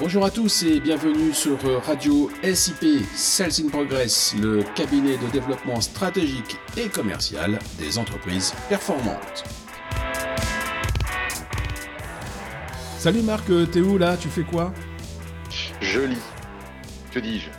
Bonjour 0.00 0.24
à 0.24 0.30
tous 0.30 0.62
et 0.62 0.80
bienvenue 0.80 1.30
sur 1.34 1.58
Radio 1.84 2.30
SIP 2.42 3.04
Sales 3.14 3.52
in 3.62 3.68
Progress, 3.68 4.34
le 4.34 4.62
cabinet 4.74 5.18
de 5.18 5.26
développement 5.30 5.78
stratégique 5.82 6.56
et 6.78 6.88
commercial 6.88 7.58
des 7.78 7.98
entreprises 7.98 8.54
performantes. 8.70 9.44
Salut 12.96 13.20
Marc, 13.20 13.48
t'es 13.72 13.82
où 13.82 13.98
là? 13.98 14.16
Tu 14.16 14.28
fais 14.28 14.42
quoi? 14.42 14.72
Je 15.82 16.00
lis. 16.00 16.16
Que 17.12 17.20
dis-je? 17.20 17.50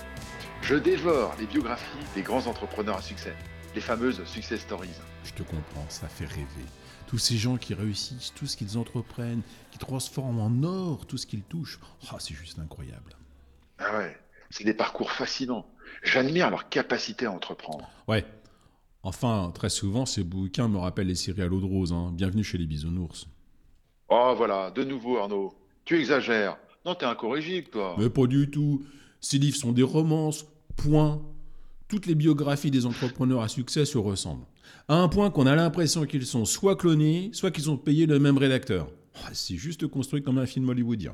Je 0.63 0.73
dévore 0.73 1.35
les 1.39 1.45
biographies 1.45 1.85
des 2.15 2.23
grands 2.23 2.47
entrepreneurs 2.47 2.97
à 2.97 3.01
succès, 3.03 3.35
les 3.75 3.81
fameuses 3.81 4.23
success 4.25 4.61
stories. 4.61 4.89
Je 5.23 5.33
te 5.33 5.43
comprends, 5.43 5.85
ça 5.89 6.07
fait 6.07 6.25
rêver. 6.25 6.65
Tous 7.07 7.17
ces 7.17 7.37
gens 7.37 7.57
qui 7.57 7.73
réussissent, 7.73 8.33
tout 8.35 8.47
ce 8.47 8.55
qu'ils 8.55 8.77
entreprennent, 8.77 9.41
qui 9.71 9.77
transforment 9.77 10.39
en 10.39 10.63
or 10.63 11.05
tout 11.05 11.17
ce 11.17 11.25
qu'ils 11.25 11.43
touchent. 11.43 11.79
Oh, 12.11 12.15
c'est 12.19 12.33
juste 12.33 12.59
incroyable. 12.59 13.15
Ah 13.79 13.97
ouais, 13.97 14.17
c'est 14.49 14.63
des 14.63 14.73
parcours 14.73 15.11
fascinants. 15.11 15.65
J'admire 16.03 16.49
leur 16.49 16.69
capacité 16.69 17.25
à 17.25 17.31
entreprendre. 17.31 17.89
Ouais. 18.07 18.25
Enfin, 19.03 19.51
très 19.53 19.69
souvent, 19.69 20.05
ces 20.05 20.23
bouquins 20.23 20.67
me 20.67 20.77
rappellent 20.77 21.07
les 21.07 21.15
séries 21.15 21.41
à 21.41 21.47
l'eau 21.47 21.59
de 21.59 21.65
rose. 21.65 21.91
Hein. 21.91 22.11
Bienvenue 22.13 22.43
chez 22.43 22.57
les 22.57 22.67
bisounours. 22.67 23.27
Oh 24.09 24.33
voilà, 24.37 24.71
de 24.71 24.83
nouveau 24.83 25.17
Arnaud. 25.17 25.53
Tu 25.85 25.99
exagères. 25.99 26.57
Non, 26.85 26.95
t'es 26.95 27.05
incorrigible, 27.05 27.69
toi. 27.69 27.95
Mais 27.97 28.09
pas 28.09 28.27
du 28.27 28.49
tout. 28.49 28.83
Ces 29.19 29.37
livres 29.37 29.57
sont 29.57 29.71
des 29.71 29.83
romances. 29.83 30.45
Point. 30.77 31.21
Toutes 31.91 32.05
les 32.05 32.15
biographies 32.15 32.71
des 32.71 32.85
entrepreneurs 32.85 33.41
à 33.41 33.49
succès 33.49 33.83
se 33.83 33.97
ressemblent 33.97 34.45
à 34.87 34.95
un 34.95 35.09
point 35.09 35.29
qu'on 35.29 35.45
a 35.45 35.57
l'impression 35.57 36.05
qu'ils 36.05 36.25
sont 36.25 36.45
soit 36.45 36.77
clonés, 36.77 37.31
soit 37.33 37.51
qu'ils 37.51 37.69
ont 37.69 37.75
payé 37.75 38.05
le 38.05 38.17
même 38.17 38.37
rédacteur. 38.37 38.89
Oh, 39.15 39.27
c'est 39.33 39.57
juste 39.57 39.85
construit 39.87 40.23
comme 40.23 40.37
un 40.37 40.45
film 40.45 40.69
hollywoodien. 40.69 41.13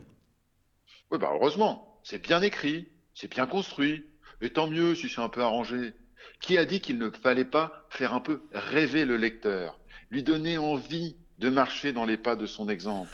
Oui, 1.10 1.18
bah 1.18 1.32
heureusement, 1.34 2.00
c'est 2.04 2.22
bien 2.22 2.44
écrit, 2.44 2.90
c'est 3.16 3.32
bien 3.32 3.48
construit, 3.48 4.04
et 4.40 4.52
tant 4.52 4.70
mieux 4.70 4.94
si 4.94 5.10
c'est 5.10 5.20
un 5.20 5.30
peu 5.30 5.42
arrangé. 5.42 5.94
Qui 6.42 6.60
a 6.60 6.66
dit 6.66 6.80
qu'il 6.80 7.00
ne 7.00 7.10
fallait 7.10 7.44
pas 7.44 7.88
faire 7.90 8.14
un 8.14 8.20
peu 8.20 8.44
rêver 8.54 9.06
le 9.06 9.18
lecteur, 9.18 9.80
lui 10.12 10.22
donner 10.22 10.60
envie 10.60 11.16
de 11.40 11.50
marcher 11.50 11.92
dans 11.92 12.06
les 12.06 12.18
pas 12.18 12.36
de 12.36 12.46
son 12.46 12.70
exemple? 12.70 13.10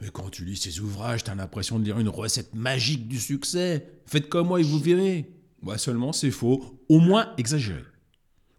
Mais 0.00 0.08
quand 0.08 0.30
tu 0.30 0.46
lis 0.46 0.56
ces 0.56 0.80
ouvrages, 0.80 1.24
t'as 1.24 1.34
l'impression 1.34 1.78
de 1.78 1.84
lire 1.84 1.98
une 1.98 2.08
recette 2.08 2.54
magique 2.54 3.06
du 3.06 3.20
succès. 3.20 3.86
Faites 4.06 4.30
comme 4.30 4.48
moi 4.48 4.60
et 4.60 4.64
vous 4.64 4.78
verrez. 4.78 5.30
Moi 5.62 5.78
seulement, 5.78 6.12
c'est 6.12 6.30
faux, 6.30 6.80
au 6.88 6.98
moins 6.98 7.32
exagéré. 7.38 7.84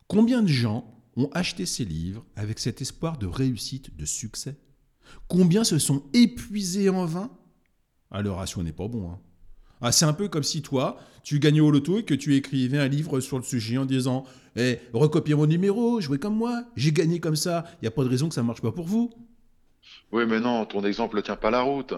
Combien 0.07 0.41
de 0.41 0.47
gens 0.47 0.89
ont 1.15 1.29
acheté 1.33 1.65
ces 1.65 1.85
livres 1.85 2.25
avec 2.35 2.59
cet 2.59 2.81
espoir 2.81 3.17
de 3.17 3.27
réussite, 3.27 3.95
de 3.95 4.05
succès? 4.05 4.55
Combien 5.27 5.63
se 5.63 5.79
sont 5.79 6.03
épuisés 6.13 6.89
en 6.89 7.05
vain? 7.05 7.29
Ah, 8.09 8.21
Le 8.21 8.31
ratio 8.31 8.63
n'est 8.63 8.71
pas 8.71 8.87
bon. 8.87 9.11
Hein. 9.11 9.19
Ah, 9.81 9.91
c'est 9.91 10.05
un 10.05 10.13
peu 10.13 10.29
comme 10.29 10.43
si 10.43 10.61
toi, 10.61 10.97
tu 11.23 11.39
gagnais 11.39 11.59
au 11.59 11.69
loto 11.69 11.99
et 11.99 12.03
que 12.05 12.13
tu 12.13 12.35
écrivais 12.35 12.77
un 12.77 12.87
livre 12.87 13.19
sur 13.19 13.38
le 13.38 13.43
sujet 13.43 13.77
en 13.77 13.85
disant 13.85 14.23
Eh, 14.55 14.79
recopiez 14.93 15.35
mon 15.35 15.45
numéro, 15.45 15.99
jouez 15.99 16.19
comme 16.19 16.38
moi, 16.38 16.63
j'ai 16.77 16.93
gagné 16.93 17.19
comme 17.19 17.35
ça, 17.35 17.65
il 17.73 17.79
n'y 17.83 17.88
a 17.89 17.91
pas 17.91 18.03
de 18.05 18.09
raison 18.09 18.29
que 18.29 18.35
ça 18.35 18.41
ne 18.41 18.47
marche 18.47 18.61
pas 18.61 18.71
pour 18.71 18.85
vous. 18.85 19.11
Oui, 20.13 20.23
mais 20.25 20.39
non, 20.39 20.65
ton 20.65 20.85
exemple 20.85 21.17
ne 21.17 21.21
tient 21.21 21.35
pas 21.35 21.51
la 21.51 21.63
route. 21.63 21.93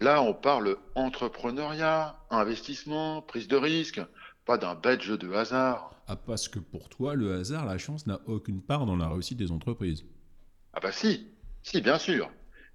Là, 0.00 0.22
on 0.22 0.34
parle 0.34 0.76
entrepreneuriat, 0.94 2.18
investissement, 2.30 3.22
prise 3.22 3.48
de 3.48 3.56
risque, 3.56 4.00
pas 4.44 4.58
d'un 4.58 4.74
bête 4.74 5.02
jeu 5.02 5.16
de 5.16 5.32
hasard. 5.32 5.94
Ah, 6.06 6.16
parce 6.16 6.48
que 6.48 6.58
pour 6.58 6.88
toi, 6.88 7.14
le 7.14 7.34
hasard, 7.34 7.66
la 7.66 7.78
chance 7.78 8.06
n'a 8.06 8.20
aucune 8.26 8.62
part 8.62 8.86
dans 8.86 8.96
la 8.96 9.08
réussite 9.08 9.38
des 9.38 9.52
entreprises. 9.52 10.04
Ah 10.72 10.80
bah 10.80 10.92
si, 10.92 11.28
si, 11.62 11.80
bien 11.80 11.98
sûr. 11.98 12.30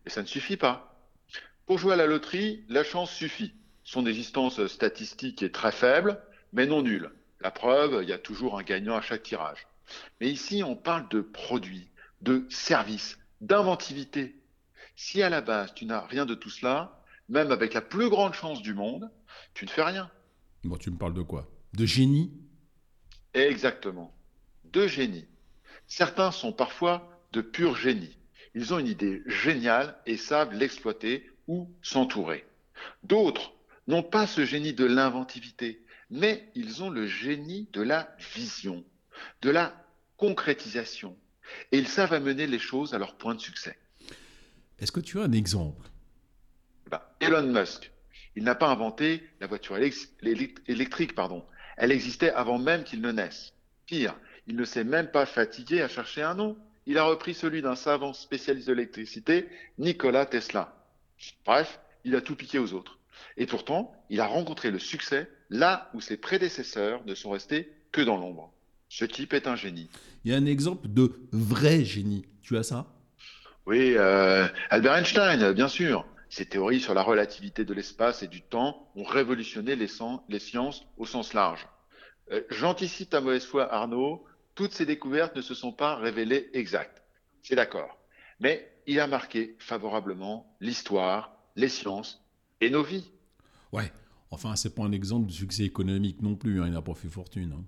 Et 0.06 0.10
ça 0.10 0.22
ne 0.22 0.28
suffit 0.28 0.58
pas. 0.58 1.02
Pour 1.66 1.78
jouer 1.78 1.94
à 1.94 1.98
la 1.98 2.06
loterie, 2.06 2.64
la 2.70 2.84
chance 2.84 3.12
suffit. 3.12 3.54
Son 3.84 4.06
existence 4.06 4.66
statistique 4.68 5.44
est 5.44 5.54
très 5.54 5.72
faible, 5.72 6.22
mais 6.54 6.66
non 6.66 6.82
nulle. 6.82 7.12
La 7.42 7.52
preuve, 7.52 8.00
il 8.04 8.10
y 8.10 8.14
a 8.14 8.18
toujours 8.18 8.58
un 8.58 8.64
gagnant 8.64 8.96
à 8.96 9.02
chaque 9.02 9.24
tirage. 9.24 9.68
Mais 10.20 10.30
ici, 10.30 10.64
on 10.64 10.76
parle 10.76 11.08
de 11.10 11.22
produits, 11.22 11.90
de 12.22 12.46
services, 12.50 13.20
d'inventivité. 13.42 14.42
Si 14.96 15.22
à 15.22 15.30
la 15.30 15.42
base, 15.42 15.74
tu 15.74 15.86
n'as 15.86 16.06
rien 16.06 16.26
de 16.26 16.36
tout 16.36 16.50
cela, 16.50 17.04
même 17.30 17.52
avec 17.52 17.74
la 17.74 17.82
plus 17.82 18.10
grande 18.10 18.34
chance 18.34 18.62
du 18.62 18.74
monde, 18.74 19.10
tu 19.54 19.66
ne 19.66 19.70
fais 19.70 19.84
rien. 19.84 20.10
Bon, 20.64 20.78
tu 20.78 20.90
me 20.90 20.98
parles 20.98 21.14
de 21.14 21.22
quoi? 21.22 21.48
De 21.76 21.86
génie 21.86 22.32
Exactement. 23.34 24.16
De 24.72 24.88
génie. 24.88 25.28
Certains 25.88 26.32
sont 26.32 26.54
parfois 26.54 27.22
de 27.34 27.42
pur 27.42 27.76
génie. 27.76 28.18
Ils 28.54 28.74
ont 28.74 28.80
une 28.80 28.88
idée 28.88 29.22
géniale 29.26 29.98
et 30.06 30.16
savent 30.16 30.54
l'exploiter 30.54 31.30
ou 31.48 31.70
s'entourer. 31.82 32.46
D'autres 33.04 33.54
n'ont 33.88 34.04
pas 34.04 34.26
ce 34.26 34.46
génie 34.46 34.72
de 34.72 34.86
l'inventivité, 34.86 35.84
mais 36.10 36.50
ils 36.56 36.82
ont 36.82 36.90
le 36.90 37.08
génie 37.08 37.68
de 37.74 37.82
la 37.82 38.16
vision, 38.34 38.86
de 39.42 39.50
la 39.50 39.86
concrétisation. 40.16 41.18
Et 41.74 41.78
ils 41.78 41.90
savent 41.90 42.14
amener 42.14 42.48
les 42.48 42.60
choses 42.60 42.94
à 42.94 43.00
leur 43.00 43.18
point 43.18 43.36
de 43.36 43.42
succès. 43.42 43.78
Est-ce 44.80 44.94
que 44.94 45.02
tu 45.02 45.20
as 45.20 45.24
un 45.24 45.34
exemple? 45.34 45.90
Ben, 46.90 47.02
Elon 47.20 47.52
Musk, 47.52 47.92
il 48.38 48.44
n'a 48.44 48.56
pas 48.56 48.70
inventé 48.70 49.24
la 49.42 49.48
voiture 49.48 49.78
électrique, 49.78 51.16
pardon, 51.16 51.46
elle 51.78 51.92
existait 51.92 52.32
avant 52.32 52.58
même 52.58 52.84
qu'il 52.84 53.02
ne 53.02 53.12
naisse. 53.12 53.54
Pire, 53.86 54.16
il 54.48 54.56
ne 54.56 54.66
s'est 54.66 54.84
même 54.84 55.10
pas 55.12 55.26
fatigué 55.26 55.82
à 55.82 55.88
chercher 55.88 56.22
un 56.22 56.36
nom. 56.36 56.58
Il 56.86 56.98
a 56.98 57.04
repris 57.04 57.34
celui 57.34 57.62
d'un 57.62 57.76
savant 57.76 58.14
spécialiste 58.14 58.68
de 58.68 58.74
l'électricité, 58.74 59.48
Nikola 59.78 60.26
Tesla. 60.26 60.76
Bref, 61.46 61.80
il 62.04 62.16
a 62.16 62.22
tout 62.22 62.36
piqué 62.36 62.60
aux 62.60 62.74
autres. 62.74 63.00
Et 63.38 63.46
pourtant, 63.46 63.94
il 64.10 64.22
a 64.22 64.28
rencontré 64.28 64.72
le 64.72 64.80
succès 64.80 65.30
là 65.50 65.90
où 65.94 66.02
ses 66.02 66.18
prédécesseurs 66.18 67.02
ne 67.06 67.16
sont 67.16 67.32
restés 67.32 67.72
que 67.92 68.02
dans 68.02 68.18
l'ombre. 68.18 68.52
Ce 68.90 69.06
type 69.06 69.34
est 69.34 69.48
un 69.48 69.56
génie. 69.56 69.90
Il 70.24 70.32
y 70.32 70.36
a 70.36 70.38
un 70.38 70.46
exemple 70.46 70.88
de 70.88 71.12
vrai 71.32 71.84
génie. 71.84 72.26
Tu 72.42 72.58
as 72.58 72.64
ça? 72.64 72.88
Oui, 73.66 73.96
euh, 73.98 74.48
Albert 74.70 74.96
Einstein, 74.96 75.54
bien 75.54 75.68
sûr. 75.68 76.06
Ces 76.30 76.46
théories 76.46 76.80
sur 76.80 76.94
la 76.94 77.04
relativité 77.04 77.66
de 77.66 77.74
l'espace 77.74 78.24
et 78.24 78.28
du 78.28 78.42
temps 78.42 78.92
ont 78.96 79.04
révolutionné 79.04 79.76
les, 79.76 79.88
sciences 80.40 80.86
au 80.98 81.06
sens 81.06 81.34
large. 81.34 81.68
Euh, 82.32 82.42
j'anticipe 82.50 83.12
ta 83.12 83.22
mauvaise 83.22 83.46
foi, 83.46 83.72
Arnaud. 83.72 84.26
Toutes 84.56 84.74
ces 84.74 84.86
découvertes 84.86 85.36
ne 85.36 85.42
se 85.42 85.54
sont 85.54 85.72
pas 85.72 85.96
révélées 85.96 86.50
exactes. 86.54 87.04
C'est 87.44 87.56
d'accord. 87.56 87.98
Mais 88.40 88.72
il 88.88 89.00
a 89.00 89.08
marqué 89.08 89.56
favorablement 89.60 90.56
l'histoire, 90.60 91.38
les 91.56 91.70
sciences 91.70 92.24
et 92.62 92.70
nos 92.70 92.84
vies. 92.84 93.12
Ouais, 93.72 93.92
enfin, 94.32 94.56
c'est 94.56 94.74
pas 94.74 94.84
un 94.84 94.92
exemple 94.92 95.28
de 95.28 95.32
succès 95.32 95.64
économique 95.64 96.22
non 96.22 96.36
plus. 96.36 96.62
Hein. 96.62 96.68
Il 96.68 96.74
n'a 96.74 96.82
pas 96.82 96.96
fait 96.96 97.10
fortune. 97.10 97.54
Hein. 97.58 97.64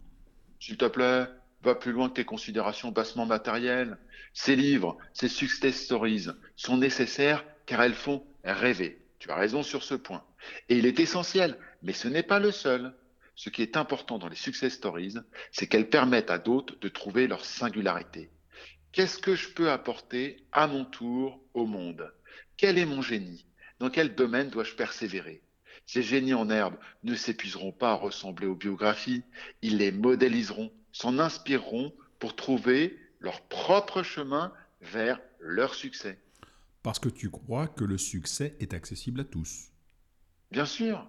S'il 0.60 0.78
te 0.78 0.86
plaît, 0.86 1.28
va 1.64 1.76
plus 1.76 1.92
loin 1.92 2.10
que 2.10 2.16
tes 2.16 2.26
considérations 2.26 2.92
bassement 2.92 3.26
matérielles. 3.26 3.98
Ces 4.34 4.56
livres, 4.56 4.98
ces 5.14 5.28
success 5.28 5.84
stories 5.84 6.28
sont 6.56 6.78
nécessaires 6.78 7.46
car 7.66 7.82
elles 7.82 7.94
font 7.94 8.24
rêver. 8.54 9.02
Tu 9.20 9.30
as 9.32 9.36
raison 9.36 9.64
sur 9.64 9.84
ce 9.84 9.96
point. 9.96 10.24
Et 10.70 10.78
il 10.78 10.86
est 10.86 11.00
essentiel, 11.00 11.58
mais 11.82 11.94
ce 11.94 12.08
n'est 12.08 12.24
pas 12.24 12.40
le 12.40 12.52
seul. 12.52 12.94
Ce 13.36 13.50
qui 13.50 13.62
est 13.62 13.78
important 13.78 14.18
dans 14.18 14.30
les 14.30 14.36
success 14.36 14.74
stories, 14.74 15.16
c'est 15.52 15.68
qu'elles 15.68 15.90
permettent 15.90 16.32
à 16.32 16.40
d'autres 16.40 16.76
de 16.80 16.88
trouver 16.88 17.28
leur 17.28 17.46
singularité. 17.46 18.32
Qu'est-ce 18.92 19.20
que 19.20 19.36
je 19.36 19.50
peux 19.50 19.70
apporter 19.70 20.46
à 20.52 20.68
mon 20.68 20.86
tour 20.86 21.40
au 21.54 21.66
monde? 21.66 22.12
Quel 22.58 22.78
est 22.78 22.86
mon 22.86 23.02
génie? 23.02 23.46
Dans 23.80 23.90
quel 23.90 24.16
domaine 24.16 24.50
dois-je 24.50 24.76
persévérer? 24.76 25.44
Ces 25.86 26.02
génies 26.02 26.34
en 26.34 26.50
herbe 26.50 26.78
ne 27.04 27.16
s'épuiseront 27.16 27.72
pas 27.72 27.92
à 27.92 27.96
ressembler 27.96 28.48
aux 28.48 28.56
biographies, 28.56 29.24
ils 29.62 29.78
les 29.78 29.92
modéliseront, 29.92 30.72
s'en 30.92 31.20
inspireront 31.20 31.94
pour 32.20 32.36
trouver 32.36 32.98
leur 33.20 33.42
propre 33.42 34.04
chemin 34.04 34.52
vers 34.82 35.20
leur 35.40 35.76
succès 35.76 36.20
parce 36.88 37.00
que 37.00 37.10
tu 37.10 37.30
crois 37.30 37.68
que 37.68 37.84
le 37.84 37.98
succès 37.98 38.56
est 38.62 38.74
accessible 38.74 39.20
à 39.20 39.24
tous. 39.26 39.74
Bien 40.52 40.66
sûr, 40.66 41.06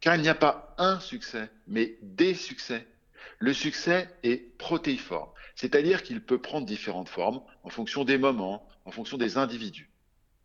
car 0.00 0.14
il 0.14 0.20
n'y 0.20 0.28
a 0.28 0.34
pas 0.34 0.74
un 0.76 1.00
succès, 1.00 1.48
mais 1.66 1.96
des 2.02 2.34
succès. 2.34 2.86
Le 3.38 3.54
succès 3.54 4.10
est 4.24 4.58
protéiforme, 4.58 5.30
c'est-à-dire 5.54 6.02
qu'il 6.02 6.22
peut 6.22 6.36
prendre 6.36 6.66
différentes 6.66 7.08
formes 7.08 7.40
en 7.62 7.70
fonction 7.70 8.04
des 8.04 8.18
moments, 8.18 8.68
en 8.84 8.90
fonction 8.90 9.16
des 9.16 9.38
individus. 9.38 9.90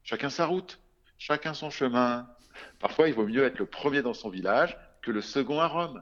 Chacun 0.03 0.29
sa 0.29 0.45
route, 0.45 0.79
chacun 1.17 1.53
son 1.53 1.69
chemin. 1.69 2.25
Parfois, 2.79 3.09
il 3.09 3.13
vaut 3.13 3.27
mieux 3.27 3.43
être 3.43 3.59
le 3.59 3.65
premier 3.65 4.01
dans 4.01 4.13
son 4.13 4.29
village 4.29 4.77
que 5.01 5.11
le 5.11 5.19
second 5.19 5.59
à 5.59 5.67
Rome. 5.67 6.01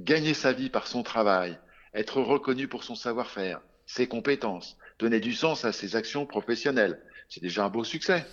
Gagner 0.00 0.34
sa 0.34 0.52
vie 0.52 0.70
par 0.70 0.88
son 0.88 1.04
travail, 1.04 1.56
être 1.92 2.20
reconnu 2.20 2.66
pour 2.66 2.82
son 2.82 2.96
savoir-faire, 2.96 3.60
ses 3.86 4.08
compétences, 4.08 4.76
donner 4.98 5.20
du 5.20 5.34
sens 5.34 5.64
à 5.64 5.70
ses 5.70 5.94
actions 5.94 6.26
professionnelles, 6.26 7.00
c'est 7.28 7.42
déjà 7.42 7.64
un 7.64 7.70
beau 7.70 7.84
succès. 7.84 8.26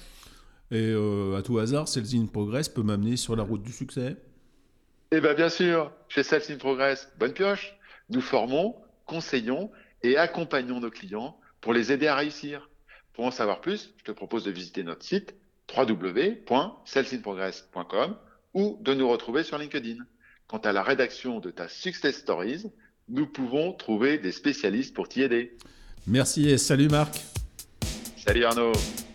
Et 0.71 0.89
euh, 0.89 1.37
à 1.37 1.41
tout 1.41 1.59
hasard, 1.59 1.87
Sales 1.87 2.15
in 2.15 2.25
Progress 2.25 2.67
peut 2.69 2.83
m'amener 2.83 3.17
sur 3.17 3.35
la 3.35 3.43
route 3.43 3.61
du 3.61 3.73
succès? 3.73 4.15
Eh 5.11 5.19
bien, 5.19 5.33
bien 5.33 5.49
sûr, 5.49 5.91
chez 6.07 6.23
Sales 6.23 6.43
in 6.49 6.57
Progress, 6.57 7.11
bonne 7.19 7.33
pioche. 7.33 7.77
Nous 8.09 8.21
formons, 8.21 8.75
conseillons 9.05 9.69
et 10.03 10.17
accompagnons 10.17 10.79
nos 10.79 10.89
clients 10.89 11.37
pour 11.59 11.73
les 11.73 11.91
aider 11.91 12.07
à 12.07 12.15
réussir. 12.15 12.69
Pour 13.13 13.25
en 13.25 13.31
savoir 13.31 13.59
plus, 13.59 13.93
je 13.97 14.05
te 14.05 14.11
propose 14.11 14.45
de 14.45 14.51
visiter 14.51 14.83
notre 14.83 15.03
site 15.03 15.35
www.salesinprogress.com 15.75 18.15
ou 18.53 18.77
de 18.81 18.93
nous 18.93 19.09
retrouver 19.09 19.43
sur 19.43 19.57
LinkedIn. 19.57 19.97
Quant 20.47 20.59
à 20.59 20.71
la 20.71 20.83
rédaction 20.83 21.39
de 21.39 21.51
ta 21.51 21.67
Success 21.67 22.15
Stories, 22.17 22.67
nous 23.09 23.27
pouvons 23.27 23.73
trouver 23.73 24.17
des 24.17 24.31
spécialistes 24.31 24.93
pour 24.93 25.09
t'y 25.09 25.21
aider. 25.21 25.57
Merci 26.07 26.49
et 26.49 26.57
salut 26.57 26.89
Marc. 26.89 27.21
Salut 28.23 28.45
Arnaud. 28.45 29.10